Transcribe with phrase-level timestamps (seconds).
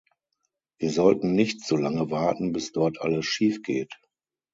[0.79, 3.93] Wir sollten nicht solange warten, bis dort alles schiefgeht.